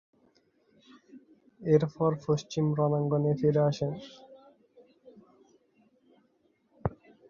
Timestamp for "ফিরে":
3.39-3.61